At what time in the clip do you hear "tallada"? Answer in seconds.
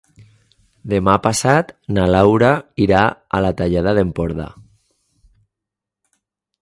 3.61-3.95